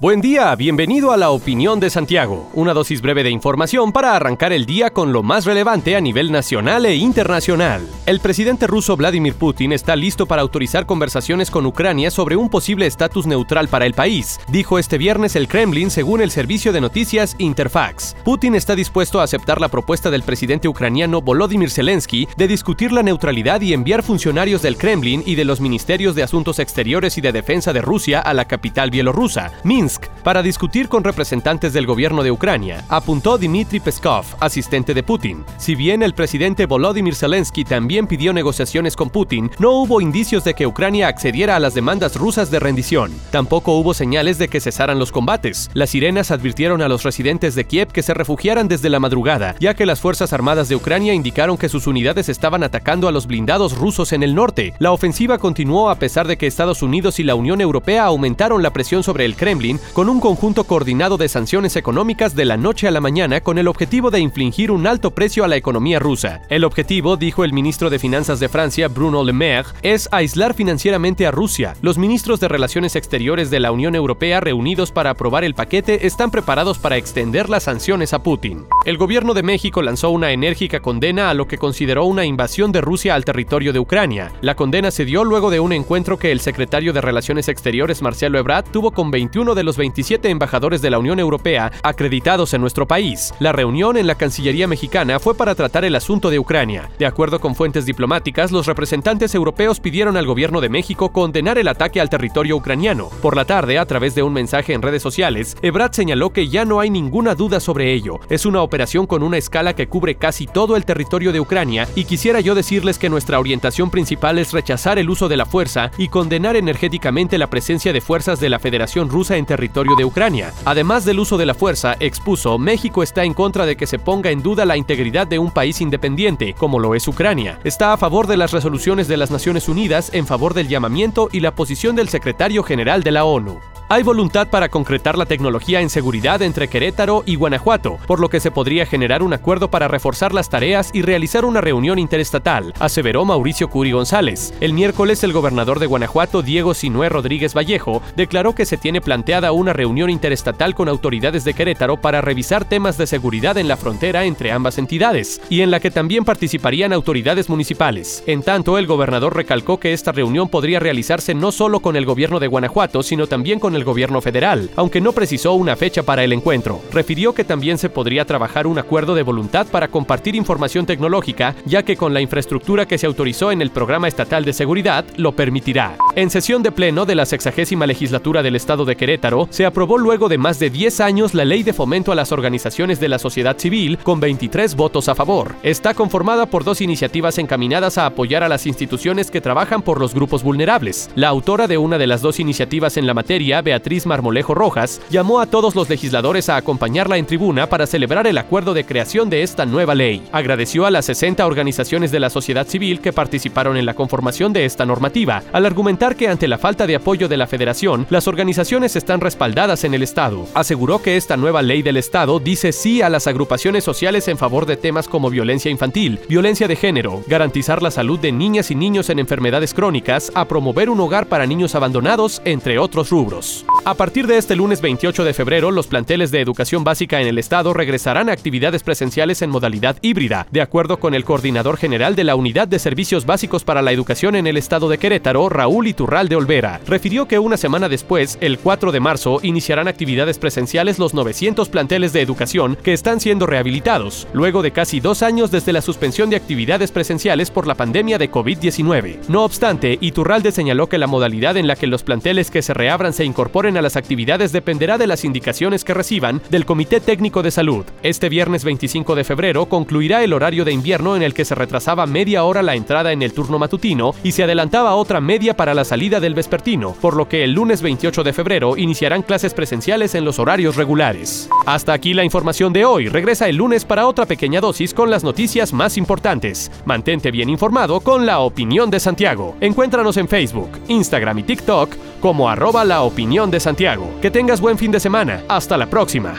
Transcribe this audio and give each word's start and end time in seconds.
Buen 0.00 0.20
día, 0.20 0.54
bienvenido 0.54 1.10
a 1.10 1.16
la 1.16 1.30
opinión 1.30 1.80
de 1.80 1.90
Santiago, 1.90 2.48
una 2.54 2.72
dosis 2.72 3.02
breve 3.02 3.24
de 3.24 3.30
información 3.30 3.90
para 3.90 4.14
arrancar 4.14 4.52
el 4.52 4.64
día 4.64 4.90
con 4.90 5.12
lo 5.12 5.24
más 5.24 5.44
relevante 5.44 5.96
a 5.96 6.00
nivel 6.00 6.30
nacional 6.30 6.86
e 6.86 6.94
internacional. 6.94 7.84
El 8.06 8.20
presidente 8.20 8.68
ruso 8.68 8.96
Vladimir 8.96 9.34
Putin 9.34 9.72
está 9.72 9.96
listo 9.96 10.26
para 10.26 10.42
autorizar 10.42 10.86
conversaciones 10.86 11.50
con 11.50 11.66
Ucrania 11.66 12.12
sobre 12.12 12.36
un 12.36 12.48
posible 12.48 12.86
estatus 12.86 13.26
neutral 13.26 13.66
para 13.66 13.86
el 13.86 13.92
país, 13.92 14.38
dijo 14.46 14.78
este 14.78 14.98
viernes 14.98 15.34
el 15.34 15.48
Kremlin 15.48 15.90
según 15.90 16.20
el 16.20 16.30
servicio 16.30 16.72
de 16.72 16.80
noticias 16.80 17.34
Interfax. 17.38 18.14
Putin 18.22 18.54
está 18.54 18.76
dispuesto 18.76 19.20
a 19.20 19.24
aceptar 19.24 19.60
la 19.60 19.66
propuesta 19.66 20.12
del 20.12 20.22
presidente 20.22 20.68
ucraniano 20.68 21.22
Volodymyr 21.22 21.72
Zelensky 21.72 22.28
de 22.36 22.46
discutir 22.46 22.92
la 22.92 23.02
neutralidad 23.02 23.62
y 23.62 23.72
enviar 23.72 24.04
funcionarios 24.04 24.62
del 24.62 24.76
Kremlin 24.76 25.24
y 25.26 25.34
de 25.34 25.44
los 25.44 25.60
ministerios 25.60 26.14
de 26.14 26.22
Asuntos 26.22 26.60
Exteriores 26.60 27.18
y 27.18 27.20
de 27.20 27.32
Defensa 27.32 27.72
de 27.72 27.82
Rusia 27.82 28.20
a 28.20 28.32
la 28.32 28.44
capital 28.44 28.92
bielorrusa, 28.92 29.50
Minsk 29.64 29.87
para 30.22 30.42
discutir 30.42 30.88
con 30.88 31.04
representantes 31.04 31.72
del 31.72 31.86
gobierno 31.86 32.22
de 32.22 32.30
Ucrania, 32.30 32.84
apuntó 32.88 33.38
Dmitry 33.38 33.80
Peskov, 33.80 34.24
asistente 34.40 34.92
de 34.92 35.02
Putin. 35.02 35.44
Si 35.56 35.74
bien 35.74 36.02
el 36.02 36.14
presidente 36.14 36.66
Volodymyr 36.66 37.14
Zelensky 37.14 37.64
también 37.64 38.06
pidió 38.06 38.32
negociaciones 38.32 38.96
con 38.96 39.10
Putin, 39.10 39.50
no 39.58 39.70
hubo 39.72 40.00
indicios 40.00 40.44
de 40.44 40.54
que 40.54 40.66
Ucrania 40.66 41.08
accediera 41.08 41.56
a 41.56 41.60
las 41.60 41.74
demandas 41.74 42.16
rusas 42.16 42.50
de 42.50 42.60
rendición. 42.60 43.12
Tampoco 43.30 43.78
hubo 43.78 43.94
señales 43.94 44.38
de 44.38 44.48
que 44.48 44.60
cesaran 44.60 44.98
los 44.98 45.12
combates. 45.12 45.70
Las 45.72 45.90
sirenas 45.90 46.30
advirtieron 46.30 46.82
a 46.82 46.88
los 46.88 47.02
residentes 47.04 47.54
de 47.54 47.64
Kiev 47.64 47.88
que 47.88 48.02
se 48.02 48.14
refugiaran 48.14 48.68
desde 48.68 48.90
la 48.90 49.00
madrugada, 49.00 49.54
ya 49.60 49.74
que 49.74 49.86
las 49.86 50.00
Fuerzas 50.00 50.32
Armadas 50.32 50.68
de 50.68 50.76
Ucrania 50.76 51.14
indicaron 51.14 51.56
que 51.56 51.68
sus 51.68 51.86
unidades 51.86 52.28
estaban 52.28 52.62
atacando 52.62 53.08
a 53.08 53.12
los 53.12 53.26
blindados 53.26 53.78
rusos 53.78 54.12
en 54.12 54.22
el 54.22 54.34
norte. 54.34 54.74
La 54.78 54.92
ofensiva 54.92 55.38
continuó 55.38 55.90
a 55.90 55.94
pesar 55.94 56.26
de 56.26 56.36
que 56.36 56.46
Estados 56.46 56.82
Unidos 56.82 57.18
y 57.18 57.24
la 57.24 57.34
Unión 57.34 57.60
Europea 57.60 58.04
aumentaron 58.04 58.62
la 58.62 58.72
presión 58.72 59.02
sobre 59.02 59.24
el 59.24 59.36
Kremlin 59.36 59.77
con 59.92 60.08
un 60.08 60.20
conjunto 60.20 60.64
coordinado 60.64 61.16
de 61.16 61.28
sanciones 61.28 61.76
económicas 61.76 62.34
de 62.34 62.44
la 62.44 62.56
noche 62.56 62.88
a 62.88 62.90
la 62.90 63.00
mañana 63.00 63.40
con 63.40 63.58
el 63.58 63.68
objetivo 63.68 64.10
de 64.10 64.20
infligir 64.20 64.70
un 64.70 64.86
alto 64.86 65.10
precio 65.10 65.44
a 65.44 65.48
la 65.48 65.56
economía 65.56 65.98
rusa. 65.98 66.42
El 66.48 66.64
objetivo, 66.64 67.16
dijo 67.16 67.44
el 67.44 67.52
ministro 67.52 67.90
de 67.90 67.98
Finanzas 67.98 68.40
de 68.40 68.48
Francia, 68.48 68.88
Bruno 68.88 69.24
Le 69.24 69.32
Maire, 69.32 69.68
es 69.82 70.08
aislar 70.12 70.54
financieramente 70.54 71.26
a 71.26 71.30
Rusia. 71.30 71.74
Los 71.82 71.98
ministros 71.98 72.40
de 72.40 72.48
Relaciones 72.48 72.96
Exteriores 72.96 73.50
de 73.50 73.60
la 73.60 73.72
Unión 73.72 73.94
Europea 73.94 74.40
reunidos 74.40 74.92
para 74.92 75.10
aprobar 75.10 75.44
el 75.44 75.54
paquete 75.54 76.06
están 76.06 76.30
preparados 76.30 76.78
para 76.78 76.96
extender 76.96 77.48
las 77.48 77.64
sanciones 77.64 78.12
a 78.12 78.22
Putin. 78.22 78.66
El 78.84 78.96
gobierno 78.96 79.34
de 79.34 79.42
México 79.42 79.82
lanzó 79.82 80.10
una 80.10 80.32
enérgica 80.32 80.80
condena 80.80 81.30
a 81.30 81.34
lo 81.34 81.46
que 81.46 81.58
consideró 81.58 82.04
una 82.04 82.24
invasión 82.24 82.72
de 82.72 82.80
Rusia 82.80 83.14
al 83.14 83.24
territorio 83.24 83.72
de 83.72 83.78
Ucrania. 83.78 84.32
La 84.40 84.54
condena 84.54 84.90
se 84.90 85.04
dio 85.04 85.24
luego 85.24 85.50
de 85.50 85.60
un 85.60 85.72
encuentro 85.72 86.18
que 86.18 86.32
el 86.32 86.40
secretario 86.40 86.92
de 86.92 87.00
Relaciones 87.00 87.48
Exteriores, 87.48 88.02
Marcelo 88.02 88.38
Ebrard, 88.38 88.64
tuvo 88.70 88.92
con 88.92 89.10
21 89.10 89.54
de 89.54 89.62
los 89.62 89.67
27 89.76 90.30
embajadores 90.30 90.82
de 90.82 90.90
la 90.90 90.98
Unión 90.98 91.18
Europea 91.18 91.70
acreditados 91.82 92.54
en 92.54 92.60
nuestro 92.60 92.86
país. 92.86 93.34
La 93.40 93.52
reunión 93.52 93.96
en 93.96 94.06
la 94.06 94.14
Cancillería 94.14 94.66
mexicana 94.66 95.18
fue 95.18 95.34
para 95.34 95.54
tratar 95.54 95.84
el 95.84 95.94
asunto 95.94 96.30
de 96.30 96.38
Ucrania. 96.38 96.90
De 96.98 97.06
acuerdo 97.06 97.40
con 97.40 97.54
fuentes 97.54 97.86
diplomáticas, 97.86 98.50
los 98.50 98.66
representantes 98.66 99.34
europeos 99.34 99.80
pidieron 99.80 100.16
al 100.16 100.26
gobierno 100.26 100.60
de 100.60 100.68
México 100.68 101.10
condenar 101.10 101.58
el 101.58 101.68
ataque 101.68 102.00
al 102.00 102.10
territorio 102.10 102.56
ucraniano. 102.56 103.10
Por 103.22 103.36
la 103.36 103.44
tarde, 103.44 103.78
a 103.78 103.86
través 103.86 104.14
de 104.14 104.22
un 104.22 104.32
mensaje 104.32 104.72
en 104.72 104.82
redes 104.82 105.02
sociales, 105.02 105.56
Ebrard 105.62 105.92
señaló 105.92 106.30
que 106.30 106.48
ya 106.48 106.64
no 106.64 106.80
hay 106.80 106.90
ninguna 106.90 107.34
duda 107.34 107.60
sobre 107.60 107.92
ello. 107.92 108.20
Es 108.28 108.46
una 108.46 108.62
operación 108.62 109.06
con 109.06 109.22
una 109.22 109.36
escala 109.36 109.74
que 109.74 109.88
cubre 109.88 110.14
casi 110.16 110.46
todo 110.46 110.76
el 110.76 110.84
territorio 110.84 111.32
de 111.32 111.40
Ucrania 111.40 111.88
y 111.94 112.04
quisiera 112.04 112.40
yo 112.40 112.54
decirles 112.54 112.98
que 112.98 113.10
nuestra 113.10 113.38
orientación 113.38 113.90
principal 113.90 114.38
es 114.38 114.52
rechazar 114.52 114.98
el 114.98 115.10
uso 115.10 115.28
de 115.28 115.36
la 115.36 115.46
fuerza 115.46 115.90
y 115.98 116.08
condenar 116.08 116.56
energéticamente 116.56 117.38
la 117.38 117.50
presencia 117.50 117.92
de 117.92 118.00
fuerzas 118.00 118.40
de 118.40 118.48
la 118.48 118.58
Federación 118.58 119.08
Rusa 119.08 119.36
en 119.36 119.46
territorio 119.46 119.57
de 119.58 120.04
Ucrania. 120.04 120.52
Además 120.64 121.04
del 121.04 121.18
uso 121.18 121.36
de 121.36 121.46
la 121.46 121.54
fuerza, 121.54 121.96
expuso, 121.98 122.58
México 122.58 123.02
está 123.02 123.24
en 123.24 123.34
contra 123.34 123.66
de 123.66 123.76
que 123.76 123.88
se 123.88 123.98
ponga 123.98 124.30
en 124.30 124.40
duda 124.40 124.64
la 124.64 124.76
integridad 124.76 125.26
de 125.26 125.40
un 125.40 125.50
país 125.50 125.80
independiente, 125.80 126.54
como 126.54 126.78
lo 126.78 126.94
es 126.94 127.08
Ucrania. 127.08 127.58
Está 127.64 127.92
a 127.92 127.96
favor 127.96 128.28
de 128.28 128.36
las 128.36 128.52
resoluciones 128.52 129.08
de 129.08 129.16
las 129.16 129.32
Naciones 129.32 129.68
Unidas 129.68 130.10
en 130.14 130.26
favor 130.26 130.54
del 130.54 130.68
llamamiento 130.68 131.28
y 131.32 131.40
la 131.40 131.54
posición 131.54 131.96
del 131.96 132.08
secretario 132.08 132.62
general 132.62 133.02
de 133.02 133.10
la 133.10 133.24
ONU. 133.24 133.58
Hay 133.90 134.02
voluntad 134.02 134.48
para 134.48 134.68
concretar 134.68 135.16
la 135.16 135.24
tecnología 135.24 135.80
en 135.80 135.88
seguridad 135.88 136.42
entre 136.42 136.68
Querétaro 136.68 137.22
y 137.24 137.36
Guanajuato, 137.36 137.96
por 138.06 138.20
lo 138.20 138.28
que 138.28 138.38
se 138.38 138.50
podría 138.50 138.84
generar 138.84 139.22
un 139.22 139.32
acuerdo 139.32 139.70
para 139.70 139.88
reforzar 139.88 140.34
las 140.34 140.50
tareas 140.50 140.90
y 140.92 141.00
realizar 141.00 141.46
una 141.46 141.62
reunión 141.62 141.98
interestatal, 141.98 142.74
aseveró 142.80 143.24
Mauricio 143.24 143.70
Curi 143.70 143.92
González. 143.92 144.52
El 144.60 144.74
miércoles 144.74 145.24
el 145.24 145.32
gobernador 145.32 145.78
de 145.78 145.86
Guanajuato, 145.86 146.42
Diego 146.42 146.74
Sinué 146.74 147.08
Rodríguez 147.08 147.54
Vallejo, 147.54 148.02
declaró 148.14 148.54
que 148.54 148.66
se 148.66 148.76
tiene 148.76 149.00
planteada 149.00 149.52
una 149.52 149.72
reunión 149.72 150.10
interestatal 150.10 150.74
con 150.74 150.90
autoridades 150.90 151.44
de 151.44 151.54
Querétaro 151.54 151.96
para 151.96 152.20
revisar 152.20 152.66
temas 152.66 152.98
de 152.98 153.06
seguridad 153.06 153.56
en 153.56 153.68
la 153.68 153.78
frontera 153.78 154.24
entre 154.26 154.52
ambas 154.52 154.76
entidades, 154.76 155.40
y 155.48 155.62
en 155.62 155.70
la 155.70 155.80
que 155.80 155.90
también 155.90 156.26
participarían 156.26 156.92
autoridades 156.92 157.48
municipales. 157.48 158.22
En 158.26 158.42
tanto, 158.42 158.76
el 158.76 158.86
gobernador 158.86 159.34
recalcó 159.34 159.80
que 159.80 159.94
esta 159.94 160.12
reunión 160.12 160.50
podría 160.50 160.78
realizarse 160.78 161.32
no 161.32 161.52
solo 161.52 161.80
con 161.80 161.96
el 161.96 162.04
gobierno 162.04 162.38
de 162.38 162.48
Guanajuato, 162.48 163.02
sino 163.02 163.26
también 163.26 163.58
con 163.58 163.77
el 163.78 163.84
gobierno 163.84 164.20
federal, 164.20 164.68
aunque 164.76 165.00
no 165.00 165.12
precisó 165.12 165.54
una 165.54 165.76
fecha 165.76 166.02
para 166.02 166.24
el 166.24 166.32
encuentro. 166.32 166.82
Refirió 166.92 167.32
que 167.32 167.44
también 167.44 167.78
se 167.78 167.88
podría 167.88 168.26
trabajar 168.26 168.66
un 168.66 168.78
acuerdo 168.78 169.14
de 169.14 169.22
voluntad 169.22 169.66
para 169.68 169.88
compartir 169.88 170.36
información 170.36 170.84
tecnológica, 170.84 171.54
ya 171.64 171.82
que 171.82 171.96
con 171.96 172.12
la 172.12 172.20
infraestructura 172.20 172.86
que 172.86 172.98
se 172.98 173.06
autorizó 173.06 173.50
en 173.50 173.62
el 173.62 173.70
Programa 173.70 174.08
Estatal 174.08 174.44
de 174.44 174.52
Seguridad 174.52 175.04
lo 175.16 175.32
permitirá. 175.32 175.96
En 176.16 176.30
sesión 176.30 176.62
de 176.62 176.72
pleno 176.72 177.06
de 177.06 177.14
la 177.14 177.24
sexagésima 177.26 177.86
legislatura 177.86 178.42
del 178.42 178.56
Estado 178.56 178.84
de 178.84 178.96
Querétaro, 178.96 179.48
se 179.50 179.64
aprobó 179.64 179.98
luego 179.98 180.28
de 180.28 180.38
más 180.38 180.58
de 180.58 180.70
10 180.70 181.00
años 181.00 181.34
la 181.34 181.44
Ley 181.44 181.62
de 181.62 181.72
Fomento 181.72 182.12
a 182.12 182.14
las 182.14 182.32
Organizaciones 182.32 183.00
de 183.00 183.08
la 183.08 183.18
Sociedad 183.18 183.56
Civil, 183.58 183.98
con 183.98 184.20
23 184.20 184.74
votos 184.74 185.08
a 185.08 185.14
favor. 185.14 185.54
Está 185.62 185.94
conformada 185.94 186.46
por 186.46 186.64
dos 186.64 186.80
iniciativas 186.80 187.38
encaminadas 187.38 187.98
a 187.98 188.06
apoyar 188.06 188.42
a 188.42 188.48
las 188.48 188.66
instituciones 188.66 189.30
que 189.30 189.40
trabajan 189.40 189.82
por 189.82 190.00
los 190.00 190.14
grupos 190.14 190.42
vulnerables. 190.42 191.10
La 191.14 191.28
autora 191.28 191.66
de 191.66 191.78
una 191.78 191.98
de 191.98 192.06
las 192.06 192.22
dos 192.22 192.40
iniciativas 192.40 192.96
en 192.96 193.06
la 193.06 193.14
materia, 193.14 193.62
Beatriz 193.68 194.06
Marmolejo 194.06 194.54
Rojas, 194.54 194.98
llamó 195.10 195.40
a 195.40 195.46
todos 195.46 195.74
los 195.74 195.90
legisladores 195.90 196.48
a 196.48 196.56
acompañarla 196.56 197.18
en 197.18 197.26
tribuna 197.26 197.68
para 197.68 197.86
celebrar 197.86 198.26
el 198.26 198.38
acuerdo 198.38 198.72
de 198.72 198.86
creación 198.86 199.28
de 199.28 199.42
esta 199.42 199.66
nueva 199.66 199.94
ley. 199.94 200.22
Agradeció 200.32 200.86
a 200.86 200.90
las 200.90 201.04
60 201.04 201.46
organizaciones 201.46 202.10
de 202.10 202.18
la 202.18 202.30
sociedad 202.30 202.66
civil 202.66 203.02
que 203.02 203.12
participaron 203.12 203.76
en 203.76 203.84
la 203.84 203.92
conformación 203.92 204.54
de 204.54 204.64
esta 204.64 204.86
normativa, 204.86 205.42
al 205.52 205.66
argumentar 205.66 206.16
que 206.16 206.28
ante 206.28 206.48
la 206.48 206.56
falta 206.56 206.86
de 206.86 206.96
apoyo 206.96 207.28
de 207.28 207.36
la 207.36 207.46
federación, 207.46 208.06
las 208.08 208.26
organizaciones 208.26 208.96
están 208.96 209.20
respaldadas 209.20 209.84
en 209.84 209.92
el 209.92 210.02
Estado. 210.02 210.46
Aseguró 210.54 211.02
que 211.02 211.18
esta 211.18 211.36
nueva 211.36 211.60
ley 211.60 211.82
del 211.82 211.98
Estado 211.98 212.40
dice 212.40 212.72
sí 212.72 213.02
a 213.02 213.10
las 213.10 213.26
agrupaciones 213.26 213.84
sociales 213.84 214.28
en 214.28 214.38
favor 214.38 214.64
de 214.64 214.78
temas 214.78 215.08
como 215.08 215.28
violencia 215.28 215.70
infantil, 215.70 216.20
violencia 216.26 216.68
de 216.68 216.76
género, 216.76 217.22
garantizar 217.26 217.82
la 217.82 217.90
salud 217.90 218.18
de 218.18 218.32
niñas 218.32 218.70
y 218.70 218.74
niños 218.74 219.10
en 219.10 219.18
enfermedades 219.18 219.74
crónicas, 219.74 220.32
a 220.34 220.46
promover 220.46 220.88
un 220.88 221.00
hogar 221.00 221.26
para 221.26 221.44
niños 221.44 221.74
abandonados, 221.74 222.40
entre 222.46 222.78
otros 222.78 223.10
rubros. 223.10 223.57
Adios. 223.66 223.77
A 223.88 223.94
partir 223.94 224.26
de 224.26 224.36
este 224.36 224.54
lunes 224.54 224.82
28 224.82 225.24
de 225.24 225.32
febrero, 225.32 225.70
los 225.70 225.86
planteles 225.86 226.30
de 226.30 226.42
educación 226.42 226.84
básica 226.84 227.22
en 227.22 227.26
el 227.26 227.38
estado 227.38 227.72
regresarán 227.72 228.28
a 228.28 228.32
actividades 228.32 228.82
presenciales 228.82 229.40
en 229.40 229.48
modalidad 229.48 229.96
híbrida, 230.02 230.46
de 230.50 230.60
acuerdo 230.60 231.00
con 231.00 231.14
el 231.14 231.24
coordinador 231.24 231.78
general 231.78 232.14
de 232.14 232.24
la 232.24 232.36
Unidad 232.36 232.68
de 232.68 232.80
Servicios 232.80 233.24
Básicos 233.24 233.64
para 233.64 233.80
la 233.80 233.90
Educación 233.90 234.36
en 234.36 234.46
el 234.46 234.58
estado 234.58 234.90
de 234.90 234.98
Querétaro, 234.98 235.48
Raúl 235.48 235.86
Iturral 235.86 236.28
de 236.28 236.36
Olvera. 236.36 236.82
Refirió 236.86 237.26
que 237.26 237.38
una 237.38 237.56
semana 237.56 237.88
después, 237.88 238.36
el 238.42 238.58
4 238.58 238.92
de 238.92 239.00
marzo, 239.00 239.40
iniciarán 239.42 239.88
actividades 239.88 240.38
presenciales 240.38 240.98
los 240.98 241.14
900 241.14 241.70
planteles 241.70 242.12
de 242.12 242.20
educación 242.20 242.76
que 242.82 242.92
están 242.92 243.20
siendo 243.20 243.46
rehabilitados, 243.46 244.28
luego 244.34 244.60
de 244.60 244.70
casi 244.70 245.00
dos 245.00 245.22
años 245.22 245.50
desde 245.50 245.72
la 245.72 245.80
suspensión 245.80 246.28
de 246.28 246.36
actividades 246.36 246.92
presenciales 246.92 247.50
por 247.50 247.66
la 247.66 247.74
pandemia 247.74 248.18
de 248.18 248.30
COVID-19. 248.30 249.28
No 249.28 249.44
obstante, 249.44 249.96
Iturralde 249.98 250.52
señaló 250.52 250.90
que 250.90 250.98
la 250.98 251.06
modalidad 251.06 251.56
en 251.56 251.66
la 251.66 251.74
que 251.74 251.86
los 251.86 252.02
planteles 252.02 252.50
que 252.50 252.60
se 252.60 252.74
reabran 252.74 253.14
se 253.14 253.24
incorporen 253.24 253.77
a 253.78 253.82
las 253.82 253.96
actividades 253.96 254.52
dependerá 254.52 254.98
de 254.98 255.06
las 255.06 255.24
indicaciones 255.24 255.84
que 255.84 255.94
reciban 255.94 256.42
del 256.50 256.66
Comité 256.66 257.00
Técnico 257.00 257.42
de 257.42 257.50
Salud. 257.50 257.84
Este 258.02 258.28
viernes 258.28 258.64
25 258.64 259.14
de 259.14 259.24
febrero 259.24 259.66
concluirá 259.66 260.22
el 260.22 260.32
horario 260.32 260.64
de 260.64 260.72
invierno 260.72 261.16
en 261.16 261.22
el 261.22 261.34
que 261.34 261.44
se 261.44 261.54
retrasaba 261.54 262.06
media 262.06 262.44
hora 262.44 262.62
la 262.62 262.74
entrada 262.74 263.12
en 263.12 263.22
el 263.22 263.32
turno 263.32 263.58
matutino 263.58 264.14
y 264.22 264.32
se 264.32 264.44
adelantaba 264.44 264.94
otra 264.94 265.20
media 265.20 265.56
para 265.56 265.74
la 265.74 265.84
salida 265.84 266.20
del 266.20 266.34
vespertino, 266.34 266.94
por 267.00 267.16
lo 267.16 267.28
que 267.28 267.44
el 267.44 267.52
lunes 267.52 267.82
28 267.82 268.24
de 268.24 268.32
febrero 268.32 268.76
iniciarán 268.76 269.22
clases 269.22 269.54
presenciales 269.54 270.14
en 270.14 270.24
los 270.24 270.38
horarios 270.38 270.76
regulares. 270.76 271.48
Hasta 271.66 271.92
aquí 271.92 272.14
la 272.14 272.24
información 272.24 272.72
de 272.72 272.84
hoy. 272.84 273.08
Regresa 273.08 273.48
el 273.48 273.56
lunes 273.56 273.84
para 273.84 274.06
otra 274.06 274.26
pequeña 274.26 274.60
dosis 274.60 274.94
con 274.94 275.10
las 275.10 275.24
noticias 275.24 275.72
más 275.72 275.96
importantes. 275.96 276.70
Mantente 276.84 277.30
bien 277.30 277.48
informado 277.48 278.00
con 278.00 278.26
la 278.26 278.40
opinión 278.40 278.90
de 278.90 279.00
Santiago. 279.00 279.56
Encuéntranos 279.60 280.16
en 280.16 280.28
Facebook, 280.28 280.70
Instagram 280.88 281.38
y 281.38 281.42
TikTok 281.44 281.90
como 282.20 282.48
arroba 282.48 282.84
la 282.84 283.02
opinión 283.02 283.50
de 283.50 283.60
Santiago. 283.60 284.10
Que 284.20 284.30
tengas 284.30 284.60
buen 284.60 284.78
fin 284.78 284.90
de 284.90 285.00
semana. 285.00 285.42
Hasta 285.48 285.76
la 285.76 285.86
próxima. 285.86 286.34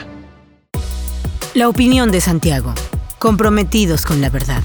La 1.54 1.68
opinión 1.68 2.10
de 2.10 2.20
Santiago. 2.20 2.74
Comprometidos 3.18 4.06
con 4.06 4.20
la 4.20 4.30
verdad. 4.30 4.62